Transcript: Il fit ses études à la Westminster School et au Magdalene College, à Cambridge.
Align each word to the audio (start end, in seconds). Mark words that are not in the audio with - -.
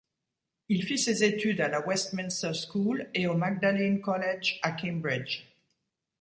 Il 0.67 0.81
fit 0.81 0.97
ses 0.97 1.23
études 1.23 1.61
à 1.61 1.67
la 1.67 1.85
Westminster 1.85 2.53
School 2.55 3.07
et 3.13 3.27
au 3.27 3.35
Magdalene 3.35 4.01
College, 4.01 4.59
à 4.63 4.71
Cambridge. 4.71 5.43